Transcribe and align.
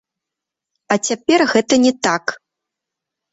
А 0.95 0.97
цяпер 1.07 1.39
гэта 1.53 1.79
не 1.85 1.93
так. 2.09 2.23